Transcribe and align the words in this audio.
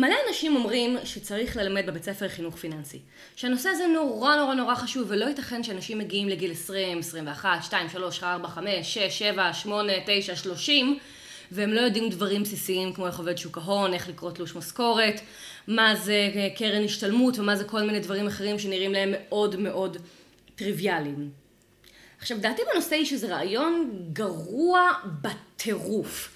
מלא 0.00 0.16
אנשים 0.28 0.56
אומרים 0.56 0.96
שצריך 1.04 1.56
ללמד 1.56 1.86
בבית 1.86 2.04
ספר 2.04 2.28
חינוך 2.28 2.56
פיננסי. 2.56 2.98
שהנושא 3.36 3.68
הזה 3.68 3.86
נורא 3.86 4.36
נורא 4.36 4.54
נורא 4.54 4.74
חשוב, 4.74 5.06
ולא 5.10 5.24
ייתכן 5.24 5.62
שאנשים 5.62 5.98
מגיעים 5.98 6.28
לגיל 6.28 6.52
20, 6.52 6.98
21, 6.98 7.62
2, 7.62 7.88
3, 7.88 8.22
4, 8.22 8.48
5, 8.48 8.94
6, 8.94 9.18
7, 9.18 9.52
8, 9.52 9.92
9, 10.06 10.36
30, 10.36 10.98
והם 11.52 11.72
לא 11.72 11.80
יודעים 11.80 12.10
דברים 12.10 12.42
בסיסיים 12.42 12.92
כמו 12.92 13.06
איך 13.06 13.18
עובד 13.18 13.38
שוק 13.38 13.58
ההון, 13.58 13.94
איך 13.94 14.08
לקרוא 14.08 14.30
תלוש 14.30 14.56
משכורת, 14.56 15.20
מה 15.68 15.96
זה 15.96 16.28
קרן 16.56 16.84
השתלמות 16.84 17.38
ומה 17.38 17.56
זה 17.56 17.64
כל 17.64 17.82
מיני 17.82 18.00
דברים 18.00 18.26
אחרים 18.26 18.58
שנראים 18.58 18.92
להם 18.92 19.12
מאוד 19.12 19.56
מאוד 19.56 19.96
טריוויאליים. 20.54 21.30
עכשיו, 22.18 22.38
דעתי 22.40 22.62
בנושא 22.72 22.94
היא 22.94 23.04
שזה 23.04 23.28
רעיון 23.28 23.90
גרוע 24.12 24.90
בטירוף. 25.22 26.32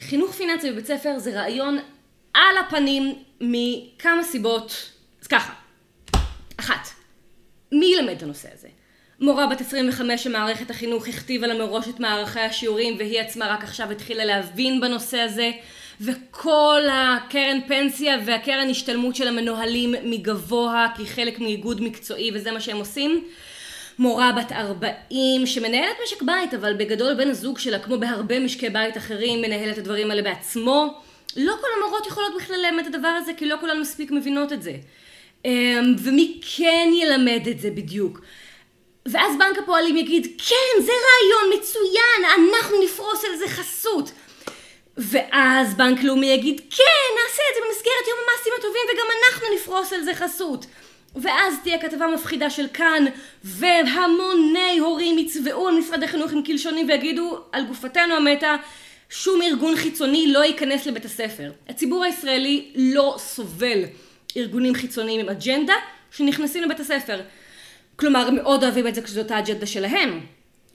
חינוך 0.00 0.34
פיננסי 0.34 0.72
בבית 0.72 0.86
ספר 0.86 1.18
זה 1.18 1.40
רעיון 1.40 1.78
על 2.38 2.56
הפנים 2.56 3.14
מכמה 3.40 4.22
סיבות. 4.22 4.92
אז 5.22 5.26
ככה, 5.26 5.52
אחת, 6.56 6.88
מי 7.72 7.86
ילמד 7.86 8.16
את 8.16 8.22
הנושא 8.22 8.48
הזה? 8.54 8.68
מורה 9.20 9.46
בת 9.46 9.60
25 9.60 10.24
שמערכת 10.24 10.70
החינוך 10.70 11.08
הכתיבה 11.08 11.46
לה 11.46 11.54
מראש 11.54 11.88
את 11.88 12.00
מערכי 12.00 12.40
השיעורים 12.40 12.96
והיא 12.98 13.20
עצמה 13.20 13.46
רק 13.46 13.64
עכשיו 13.64 13.90
התחילה 13.90 14.24
להבין 14.24 14.80
בנושא 14.80 15.18
הזה 15.18 15.50
וכל 16.00 16.82
הקרן 16.92 17.60
פנסיה 17.68 18.16
והקרן 18.26 18.70
השתלמות 18.70 19.16
של 19.16 19.28
המנוהלים 19.28 19.94
מגבוה 20.04 20.86
כחלק 20.98 21.38
מאיגוד 21.38 21.80
מקצועי 21.82 22.30
וזה 22.34 22.52
מה 22.52 22.60
שהם 22.60 22.76
עושים 22.76 23.24
מורה 23.98 24.32
בת 24.32 24.52
40 24.52 25.46
שמנהלת 25.46 25.96
משק 26.04 26.22
בית 26.22 26.54
אבל 26.54 26.74
בגדול 26.74 27.14
בן 27.14 27.30
הזוג 27.30 27.58
שלה 27.58 27.78
כמו 27.78 27.98
בהרבה 27.98 28.40
משקי 28.40 28.70
בית 28.70 28.96
אחרים 28.96 29.42
מנהל 29.42 29.70
את 29.70 29.78
הדברים 29.78 30.10
האלה 30.10 30.22
בעצמו 30.22 31.00
לא 31.36 31.54
כל 31.60 31.66
המורות 31.76 32.06
יכולות 32.06 32.32
בכלל 32.36 32.56
ללמד 32.56 32.86
את 32.86 32.94
הדבר 32.94 33.08
הזה 33.08 33.32
כי 33.34 33.46
לא 33.46 33.56
כולן 33.60 33.80
מספיק 33.80 34.10
מבינות 34.10 34.52
את 34.52 34.62
זה. 34.62 34.72
אמ, 35.44 35.94
ומי 35.98 36.40
כן 36.56 36.90
ילמד 36.94 37.48
את 37.50 37.60
זה 37.60 37.70
בדיוק? 37.70 38.20
ואז 39.06 39.38
בנק 39.38 39.58
הפועלים 39.58 39.96
יגיד 39.96 40.24
כן 40.24 40.82
זה 40.82 40.92
רעיון 40.92 41.58
מצוין 41.58 42.30
אנחנו 42.38 42.76
נפרוס 42.84 43.24
על 43.24 43.36
זה 43.36 43.48
חסות. 43.48 44.10
ואז 44.96 45.74
בנק 45.74 46.02
לאומי 46.02 46.26
יגיד 46.26 46.60
כן 46.60 47.14
נעשה 47.22 47.42
את 47.50 47.54
זה 47.54 47.60
במסגרת 47.66 48.08
יום 48.08 48.18
המעשים 48.24 48.52
הטובים 48.58 48.82
וגם 48.92 49.06
אנחנו 49.24 49.46
נפרוס 49.54 49.92
על 49.92 50.02
זה 50.02 50.14
חסות. 50.14 50.66
ואז 51.16 51.54
תהיה 51.62 51.78
כתבה 51.78 52.06
מפחידה 52.06 52.50
של 52.50 52.66
כאן, 52.72 53.04
והמוני 53.44 54.78
הורים 54.78 55.18
יצבעו 55.18 55.68
על 55.68 55.74
משרד 55.74 56.02
החינוך 56.02 56.32
עם 56.32 56.42
קלשונים 56.42 56.88
ויגידו 56.88 57.38
על 57.52 57.64
גופתנו 57.64 58.14
המתה 58.14 58.56
שום 59.10 59.42
ארגון 59.42 59.76
חיצוני 59.76 60.32
לא 60.32 60.44
ייכנס 60.44 60.86
לבית 60.86 61.04
הספר. 61.04 61.52
הציבור 61.68 62.04
הישראלי 62.04 62.72
לא 62.74 63.14
סובל 63.18 63.84
ארגונים 64.36 64.74
חיצוניים 64.74 65.20
עם 65.20 65.28
אג'נדה 65.28 65.74
שנכנסים 66.10 66.64
לבית 66.64 66.80
הספר. 66.80 67.20
כלומר, 67.96 68.26
הם 68.28 68.34
מאוד 68.34 68.64
אוהבים 68.64 68.86
את 68.86 68.94
זה 68.94 69.02
כשזאת 69.02 69.30
האג'נדה 69.30 69.66
שלהם. 69.66 70.20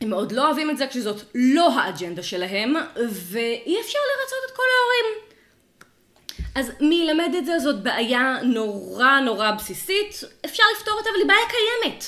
הם 0.01 0.09
מאוד 0.09 0.31
לא 0.31 0.45
אוהבים 0.47 0.69
את 0.69 0.77
זה 0.77 0.87
כשזאת 0.87 1.21
לא 1.35 1.79
האג'נדה 1.79 2.23
שלהם, 2.23 2.73
ואי 2.95 3.77
אפשר 3.81 3.99
לרצות 3.99 4.51
את 4.51 4.55
כל 4.55 4.63
ההורים. 4.73 5.33
אז 6.55 6.71
מי 6.81 6.95
ילמד 6.95 7.35
את 7.37 7.45
זה 7.45 7.59
זאת 7.59 7.83
בעיה 7.83 8.37
נורא 8.43 9.19
נורא 9.19 9.51
בסיסית, 9.51 10.23
אפשר 10.45 10.63
לפתור 10.77 10.93
אותה 10.97 11.09
אבל 11.09 11.19
היא 11.19 11.27
בעיה 11.27 11.39
קיימת. 11.49 12.03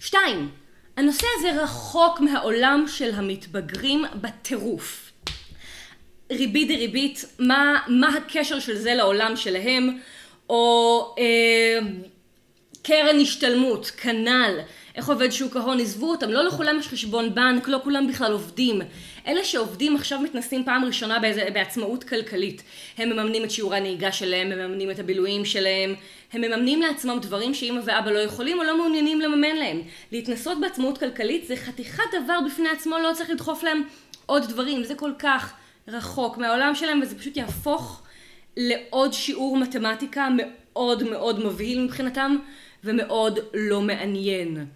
שתיים, 0.00 0.50
הנושא 0.96 1.26
הזה 1.38 1.62
רחוק 1.62 2.20
מהעולם 2.20 2.84
של 2.88 3.14
המתבגרים 3.14 4.04
בטירוף. 4.14 5.11
ריבית 6.36 6.68
דריבית, 6.68 7.24
מה, 7.38 7.78
מה 7.88 8.08
הקשר 8.16 8.60
של 8.60 8.76
זה 8.76 8.94
לעולם 8.94 9.36
שלהם, 9.36 9.98
או 10.50 11.14
אה, 11.18 11.78
קרן 12.82 13.20
השתלמות, 13.20 13.86
כנ"ל. 13.86 14.58
איך 14.96 15.08
עובד 15.08 15.30
שוק 15.30 15.56
ההון, 15.56 15.80
עזבו 15.80 16.10
אותם, 16.10 16.30
לא 16.30 16.44
לכולם 16.44 16.78
יש 16.78 16.88
חשבון 16.88 17.34
בנק, 17.34 17.68
לא 17.68 17.78
כולם 17.84 18.08
בכלל 18.08 18.32
עובדים. 18.32 18.80
אלה 19.26 19.44
שעובדים 19.44 19.96
עכשיו 19.96 20.20
מתנסים 20.20 20.64
פעם 20.64 20.84
ראשונה 20.84 21.18
באיזה, 21.18 21.48
בעצמאות 21.54 22.04
כלכלית. 22.04 22.62
הם 22.98 23.10
מממנים 23.10 23.44
את 23.44 23.50
שיעורי 23.50 23.76
הנהיגה 23.76 24.12
שלהם, 24.12 24.52
הם 24.52 24.58
מממנים 24.58 24.90
את 24.90 24.98
הבילויים 24.98 25.44
שלהם, 25.44 25.94
הם 26.32 26.40
מממנים 26.40 26.82
לעצמם 26.82 27.18
דברים 27.22 27.54
שאמא 27.54 27.80
ואבא 27.84 28.10
לא 28.10 28.18
יכולים 28.18 28.58
או 28.58 28.64
לא 28.64 28.76
מעוניינים 28.76 29.20
לממן 29.20 29.56
להם. 29.56 29.82
להתנסות 30.12 30.60
בעצמאות 30.60 30.98
כלכלית 30.98 31.46
זה 31.46 31.56
חתיכת 31.56 32.04
דבר 32.24 32.38
בפני 32.46 32.68
עצמו, 32.68 32.98
לא 32.98 33.10
צריך 33.14 33.30
לדחוף 33.30 33.62
להם 33.62 33.82
עוד 34.26 34.42
דברים, 34.48 34.84
זה 34.84 34.94
כל 34.94 35.12
כך 35.18 35.52
רחוק 35.88 36.38
מהעולם 36.38 36.74
שלהם 36.74 37.00
וזה 37.02 37.18
פשוט 37.18 37.36
יהפוך 37.36 38.02
לעוד 38.56 39.12
שיעור 39.12 39.56
מתמטיקה 39.56 40.28
מאוד 40.36 41.02
מאוד 41.02 41.46
מבהיל 41.46 41.84
מבחינתם 41.84 42.36
ומאוד 42.84 43.38
לא 43.54 43.80
מעניין. 43.80 44.66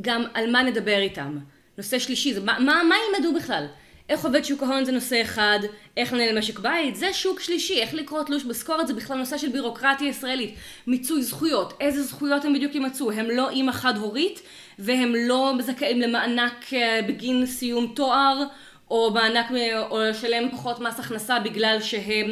גם 0.00 0.24
על 0.34 0.50
מה 0.50 0.62
נדבר 0.62 0.98
איתם. 0.98 1.38
נושא 1.78 1.98
שלישי, 1.98 2.34
זה, 2.34 2.40
מה, 2.40 2.58
מה, 2.58 2.82
מה 2.88 2.94
ילמדו 3.08 3.38
בכלל? 3.38 3.66
איך 4.08 4.24
עובד 4.24 4.44
שוק 4.44 4.62
ההון 4.62 4.84
זה 4.84 4.92
נושא 4.92 5.22
אחד, 5.22 5.58
איך 5.96 6.12
לנהל 6.12 6.38
משק 6.38 6.58
בית? 6.58 6.96
זה 6.96 7.12
שוק 7.12 7.40
שלישי, 7.40 7.80
איך 7.80 7.94
לקרוא 7.94 8.22
תלוש 8.22 8.44
משכורת 8.44 8.86
זה 8.86 8.94
בכלל 8.94 9.18
נושא 9.18 9.38
של 9.38 9.48
בירוקרטיה 9.48 10.08
ישראלית, 10.08 10.54
מיצוי 10.86 11.22
זכויות, 11.22 11.74
איזה 11.80 12.02
זכויות 12.02 12.44
הם 12.44 12.54
בדיוק 12.54 12.74
ימצאו, 12.74 13.10
הם 13.10 13.30
לא 13.30 13.50
אימא 13.50 13.72
חד 13.72 13.96
הורית 13.96 14.42
והם 14.78 15.14
לא 15.28 15.52
זכאים 15.60 16.00
למענק 16.00 16.64
אה, 16.72 17.00
בגין 17.08 17.46
סיום 17.46 17.92
תואר 17.96 18.44
או 18.90 19.10
מענק 19.10 19.46
או 19.90 20.00
לשלם 20.00 20.50
פחות 20.50 20.80
מס 20.80 21.00
הכנסה 21.00 21.38
בגלל 21.38 21.76
שהם 21.80 22.30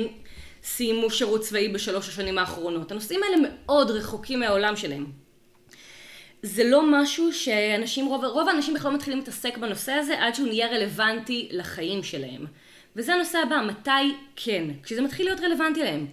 סיימו 0.63 1.11
שירות 1.11 1.41
צבאי 1.41 1.69
בשלוש 1.69 2.09
השנים 2.09 2.39
האחרונות, 2.39 2.91
הנושאים 2.91 3.21
האלה 3.23 3.37
מאוד 3.49 3.91
רחוקים 3.91 4.41
מהעולם 4.41 4.77
שלהם 4.77 5.07
זה 6.43 6.65
לא 6.65 6.83
משהו 6.91 7.33
שאנשים, 7.33 8.07
רוב, 8.07 8.25
רוב 8.25 8.49
האנשים 8.49 8.75
בכלל 8.75 8.91
לא 8.91 8.97
מתחילים 8.97 9.19
להתעסק 9.19 9.59
בנושא 9.59 9.93
הזה 9.93 10.23
עד 10.23 10.35
שהוא 10.35 10.49
נהיה 10.49 10.69
רלוונטי 10.69 11.49
לחיים 11.51 12.03
שלהם. 12.03 12.47
וזה 12.97 13.15
הנושא 13.15 13.39
הבא, 13.39 13.61
מתי 13.67 14.15
כן, 14.37 14.65
כשזה 14.83 15.03
מתחיל 15.03 15.27
להיות 15.27 15.41
רלוונטי 15.41 15.83
להם. 15.83 16.07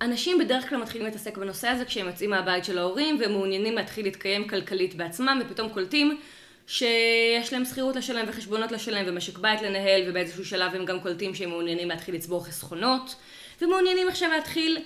אנשים 0.00 0.38
בדרך 0.38 0.68
כלל 0.68 0.78
מתחילים 0.78 1.06
להתעסק 1.06 1.38
בנושא 1.38 1.68
הזה 1.68 1.84
כשהם 1.84 2.06
יוצאים 2.06 2.30
מהבית 2.30 2.64
של 2.64 2.78
ההורים 2.78 3.16
והם 3.20 3.32
מעוניינים 3.32 3.74
להתחיל 3.74 4.04
להתקיים 4.04 4.48
כלכלית 4.48 4.94
בעצמם 4.94 5.40
ופתאום 5.44 5.68
קולטים 5.68 6.20
שיש 6.68 7.52
להם 7.52 7.64
שכירות 7.64 7.96
לשלם 7.96 8.24
וחשבונות 8.28 8.72
לשלם 8.72 9.04
ומשק 9.06 9.38
בית 9.38 9.62
לנהל 9.62 10.02
ובאיזשהו 10.06 10.44
שלב 10.44 10.74
הם 10.74 10.84
גם 10.84 11.00
קולטים 11.00 11.34
שהם 11.34 11.48
מעוניינים 11.48 11.88
להתחיל 11.88 12.14
לצבור 12.14 12.46
חסכונות 12.46 13.14
ומעוניינים 13.62 14.08
עכשיו 14.08 14.30
להתחיל 14.30 14.78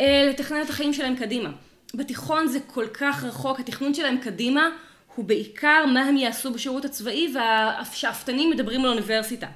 אה, 0.00 0.26
לתכנן 0.30 0.62
את 0.62 0.70
החיים 0.70 0.92
שלהם 0.92 1.16
קדימה. 1.16 1.50
בתיכון 1.94 2.46
זה 2.46 2.58
כל 2.66 2.86
כך 2.92 3.24
רחוק, 3.24 3.60
התכנון 3.60 3.94
שלהם 3.94 4.18
קדימה 4.18 4.68
הוא 5.14 5.24
בעיקר 5.24 5.84
מה 5.94 6.02
הם 6.02 6.16
יעשו 6.16 6.52
בשירות 6.52 6.84
הצבאי 6.84 7.34
והשאפתנים 7.34 8.50
מדברים 8.50 8.84
על 8.84 8.90
אוניברסיטה. 8.90 9.46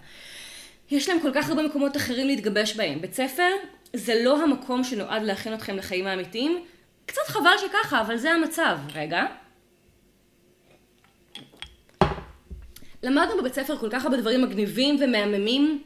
יש 0.90 1.08
להם 1.08 1.20
כל 1.20 1.30
כך 1.34 1.48
הרבה 1.48 1.62
מקומות 1.62 1.96
אחרים 1.96 2.26
להתגבש 2.26 2.76
בהם. 2.76 3.00
בית 3.00 3.14
ספר 3.14 3.50
זה 3.92 4.22
לא 4.24 4.42
המקום 4.42 4.84
שנועד 4.84 5.22
להכין 5.22 5.54
אתכם 5.54 5.76
לחיים 5.76 6.06
האמיתיים. 6.06 6.64
קצת 7.06 7.26
חבל 7.26 7.54
שככה, 7.60 8.00
אבל 8.00 8.16
זה 8.16 8.30
המצב. 8.30 8.78
רגע. 8.94 9.26
למדנו 13.04 13.38
בבית 13.38 13.54
ספר 13.54 13.76
כל 13.76 13.88
כך 13.90 14.04
הרבה 14.04 14.16
דברים 14.16 14.42
מגניבים 14.42 14.96
ומהממים, 15.00 15.82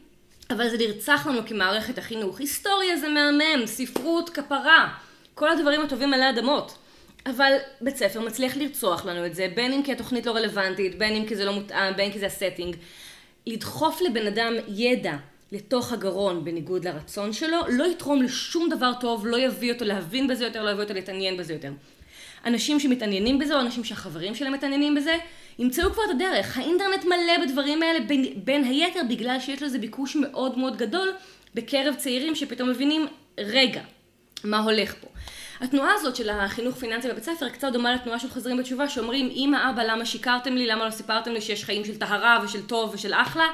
אבל 0.50 0.68
זה 0.68 0.78
נרצח 0.78 1.26
לנו 1.26 1.40
כמערכת 1.46 1.98
החינוך. 1.98 2.40
היסטוריה 2.40 2.96
זה 2.96 3.08
מהמם, 3.08 3.66
ספרות, 3.66 4.30
כפרה. 4.30 4.88
כל 5.34 5.50
הדברים 5.50 5.80
הטובים 5.80 6.14
עלי 6.14 6.30
אדמות. 6.30 6.78
אבל 7.26 7.52
בית 7.80 7.96
ספר 7.96 8.20
מצליח 8.20 8.56
לרצוח 8.56 9.06
לנו 9.06 9.26
את 9.26 9.34
זה, 9.34 9.48
בין 9.54 9.72
אם 9.72 9.82
כי 9.82 9.92
התוכנית 9.92 10.26
לא 10.26 10.32
רלוונטית, 10.32 10.98
בין 10.98 11.16
אם 11.16 11.26
כי 11.26 11.36
זה 11.36 11.44
לא 11.44 11.52
מותאם, 11.52 11.96
בין 11.96 12.06
אם 12.06 12.12
כי 12.12 12.18
זה 12.18 12.26
הסטינג. 12.26 12.76
לדחוף 13.46 14.00
לבן 14.00 14.26
אדם 14.26 14.52
ידע 14.68 15.16
לתוך 15.52 15.92
הגרון 15.92 16.44
בניגוד 16.44 16.88
לרצון 16.88 17.32
שלו, 17.32 17.58
לא 17.68 17.84
יתרום 17.84 18.22
לשום 18.22 18.68
דבר 18.68 18.92
טוב, 19.00 19.26
לא 19.26 19.36
יביא 19.36 19.72
אותו 19.72 19.84
להבין 19.84 20.28
בזה 20.28 20.44
יותר, 20.44 20.62
לא 20.64 20.70
יביא 20.70 20.82
אותו 20.82 20.94
להתעניין 20.94 21.36
בזה 21.36 21.52
יותר. 21.52 21.72
אנשים 22.46 22.80
שמתעניינים 22.80 23.38
בזה, 23.38 23.54
או 23.54 23.60
אנשים 23.60 23.84
שהחברים 23.84 24.34
שלהם 24.34 24.52
מתעניינים 24.52 24.94
בזה, 24.94 25.16
ימצאו 25.58 25.92
כבר 25.92 26.02
את 26.04 26.10
הדרך. 26.10 26.58
האינטרנט 26.58 27.04
מלא 27.04 27.46
בדברים 27.46 27.82
האלה, 27.82 28.00
בין, 28.00 28.24
בין 28.36 28.64
היתר 28.64 29.00
בגלל 29.08 29.40
שיש 29.40 29.62
לזה 29.62 29.78
ביקוש 29.78 30.16
מאוד 30.16 30.58
מאוד 30.58 30.76
גדול 30.76 31.08
בקרב 31.54 31.94
צעירים 31.94 32.34
שפתאום 32.34 32.70
מבינים, 32.70 33.06
רגע, 33.38 33.82
מה 34.44 34.58
הולך 34.58 34.94
פה. 35.00 35.08
התנועה 35.60 35.94
הזאת 35.94 36.16
של 36.16 36.30
החינוך 36.30 36.76
פיננסי 36.76 37.08
בבית 37.08 37.24
ספר 37.24 37.48
קצת 37.48 37.68
דומה 37.72 37.94
לתנועה 37.94 38.18
של 38.18 38.30
חוזרים 38.30 38.56
בתשובה 38.56 38.88
שאומרים 38.88 39.30
אמא 39.36 39.70
אבא 39.70 39.82
למה 39.82 40.04
שיקרתם 40.04 40.54
לי 40.54 40.66
למה 40.66 40.84
לא 40.84 40.90
סיפרתם 40.90 41.32
לי 41.32 41.40
שיש 41.40 41.64
חיים 41.64 41.84
של 41.84 41.98
טהרה 41.98 42.40
ושל 42.44 42.62
טוב 42.62 42.90
ושל 42.94 43.14
אחלה 43.14 43.46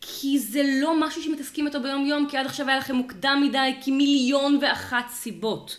כי 0.00 0.38
זה 0.38 0.62
לא 0.80 1.00
משהו 1.00 1.22
שמתעסקים 1.22 1.66
איתו 1.66 1.80
ביום 1.80 2.06
יום 2.06 2.28
כי 2.30 2.36
עד 2.36 2.46
עכשיו 2.46 2.68
היה 2.68 2.78
לכם 2.78 2.94
מוקדם 2.94 3.42
מדי 3.48 3.74
כי 3.80 3.90
מיליון 3.90 4.58
ואחת 4.62 5.08
סיבות. 5.08 5.76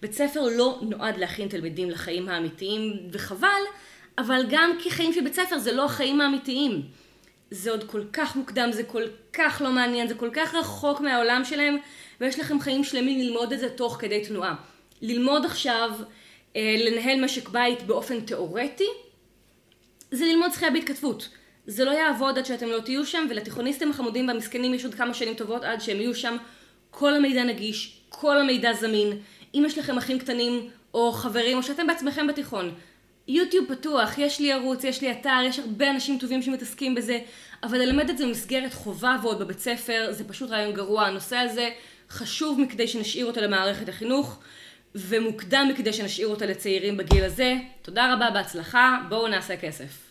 בית 0.00 0.12
ספר 0.12 0.42
לא 0.56 0.78
נועד 0.82 1.18
להכין 1.18 1.48
תלמידים 1.48 1.90
לחיים 1.90 2.28
האמיתיים 2.28 3.08
וחבל 3.12 3.62
אבל 4.18 4.44
גם 4.48 4.70
כחיים 4.84 5.12
של 5.12 5.20
בית 5.20 5.34
ספר 5.34 5.58
זה 5.58 5.72
לא 5.72 5.84
החיים 5.84 6.20
האמיתיים. 6.20 6.82
זה 7.50 7.70
עוד 7.70 7.84
כל 7.84 8.02
כך 8.12 8.36
מוקדם, 8.36 8.68
זה 8.72 8.82
כל 8.82 9.02
כך 9.32 9.62
לא 9.64 9.72
מעניין, 9.72 10.08
זה 10.08 10.14
כל 10.14 10.30
כך 10.32 10.54
רחוק 10.54 11.00
מהעולם 11.00 11.44
שלהם, 11.44 11.76
ויש 12.20 12.38
לכם 12.38 12.60
חיים 12.60 12.84
שלמים 12.84 13.20
ללמוד 13.20 13.52
את 13.52 13.58
זה 13.58 13.68
תוך 13.68 13.96
כדי 14.00 14.24
תנועה. 14.24 14.54
ללמוד 15.02 15.44
עכשיו 15.44 15.90
אה, 16.56 16.76
לנהל 16.78 17.24
משק 17.24 17.48
בית 17.48 17.82
באופן 17.82 18.20
תיאורטי, 18.20 18.88
זה 20.10 20.24
ללמוד 20.24 20.52
שחייה 20.52 20.70
בהתכתבות. 20.70 21.28
זה 21.66 21.84
לא 21.84 21.90
יעבוד 21.90 22.38
עד 22.38 22.46
שאתם 22.46 22.68
לא 22.68 22.80
תהיו 22.80 23.06
שם, 23.06 23.26
ולתיכוניסטים 23.30 23.90
החמודים 23.90 24.28
והמסכנים 24.28 24.74
יש 24.74 24.84
עוד 24.84 24.94
כמה 24.94 25.14
שנים 25.14 25.34
טובות 25.34 25.64
עד 25.64 25.80
שהם 25.80 25.96
יהיו 25.96 26.14
שם. 26.14 26.36
כל 26.90 27.14
המידע 27.14 27.44
נגיש, 27.44 28.00
כל 28.08 28.38
המידע 28.38 28.72
זמין. 28.72 29.18
אם 29.54 29.62
יש 29.66 29.78
לכם 29.78 29.98
אחים 29.98 30.18
קטנים, 30.18 30.70
או 30.94 31.12
חברים, 31.12 31.56
או 31.58 31.62
שאתם 31.62 31.86
בעצמכם 31.86 32.26
בתיכון, 32.26 32.74
יוטיוב 33.28 33.66
פתוח, 33.68 34.18
יש 34.18 34.40
לי 34.40 34.52
ערוץ, 34.52 34.84
יש 34.84 35.02
לי 35.02 35.12
אתר, 35.12 35.38
יש 35.44 35.58
הרבה 35.58 35.90
אנשים 35.90 36.18
טובים 36.18 36.42
שמתעסקים 36.42 36.94
בזה, 36.94 37.18
אבל 37.62 37.78
ללמד 37.78 38.10
את 38.10 38.18
זה 38.18 38.26
במסגרת 38.26 38.74
חובה 38.74 39.16
ועוד 39.22 39.38
בבית 39.38 39.58
ספר, 39.58 40.08
זה 40.10 40.28
פשוט 40.28 40.50
רעיון 40.50 40.72
גרוע. 40.72 41.06
הנושא 41.06 41.36
הזה 41.36 41.70
חשוב 42.10 42.60
מכדי 42.60 42.88
שנשאיר 42.88 43.26
אותו 43.26 43.40
למערכת 43.40 43.88
החינוך, 43.88 44.38
ומוקדם 44.94 45.68
מכדי 45.70 45.92
שנשאיר 45.92 46.28
אותו 46.28 46.44
לצעירים 46.44 46.96
בגיל 46.96 47.24
הזה. 47.24 47.56
תודה 47.82 48.14
רבה, 48.14 48.30
בהצלחה, 48.30 48.98
בואו 49.08 49.28
נעשה 49.28 49.56
כסף. 49.56 50.09